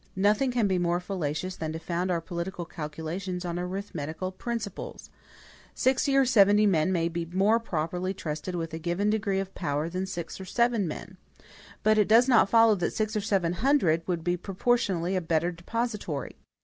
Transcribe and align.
Nothing 0.15 0.49
can 0.49 0.65
be 0.65 0.79
more 0.79 0.99
fallacious 0.99 1.55
than 1.55 1.71
to 1.73 1.77
found 1.79 2.09
our 2.09 2.21
political 2.21 2.65
calculations 2.65 3.45
on 3.45 3.59
arithmetical 3.59 4.31
principles. 4.31 5.11
Sixty 5.75 6.15
or 6.17 6.25
seventy 6.25 6.65
men 6.65 6.91
may 6.91 7.07
be 7.07 7.23
more 7.27 7.59
properly 7.59 8.11
trusted 8.11 8.55
with 8.55 8.73
a 8.73 8.79
given 8.79 9.11
degree 9.11 9.39
of 9.39 9.53
power 9.53 9.89
than 9.89 10.07
six 10.07 10.41
or 10.41 10.45
seven. 10.45 10.91
But 11.83 11.99
it 11.99 12.07
does 12.07 12.27
not 12.27 12.49
follow 12.49 12.73
that 12.77 12.93
six 12.95 13.15
or 13.15 13.21
seven 13.21 13.53
hundred 13.53 14.01
would 14.07 14.23
be 14.23 14.37
proportionably 14.37 15.15
a 15.15 15.21
better 15.21 15.51
depositary. 15.51 16.35